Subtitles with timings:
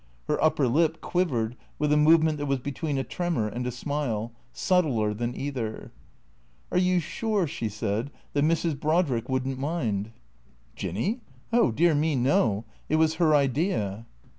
[0.27, 4.31] Her upper lip quivered with a movement that was between a tremor and a smile,
[4.51, 5.91] subtler than either."
[6.71, 8.79] Are you sure," she said," that Mrs.
[8.79, 10.09] Brodrick would n't mind?""
[10.75, 11.21] Jinny?
[11.53, 12.65] Oh dear me, no.
[12.89, 14.07] It was her idea."